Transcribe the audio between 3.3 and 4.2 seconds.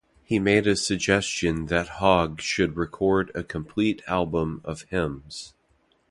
a complete